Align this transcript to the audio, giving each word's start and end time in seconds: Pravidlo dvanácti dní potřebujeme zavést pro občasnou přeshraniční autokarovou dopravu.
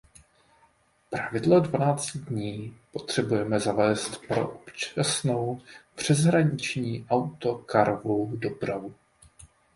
Pravidlo 1.09 1.59
dvanácti 1.59 2.19
dní 2.19 2.77
potřebujeme 2.91 3.59
zavést 3.59 4.21
pro 4.27 4.49
občasnou 4.49 5.61
přeshraniční 5.95 7.05
autokarovou 7.09 8.35
dopravu. 8.35 8.95